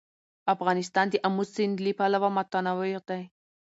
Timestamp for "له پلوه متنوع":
1.85-2.93